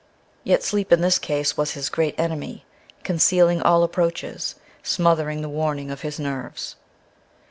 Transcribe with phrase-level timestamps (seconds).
[0.43, 2.65] Yet sleep, in this case, was his great enemy,
[3.03, 6.75] concealing all approaches, smothering the warning of his nerves.